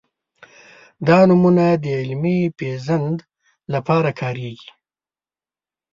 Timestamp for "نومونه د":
1.29-1.85